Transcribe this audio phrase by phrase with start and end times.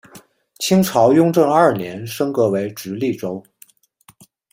[0.57, 3.43] 清朝雍正二年升格为直隶州。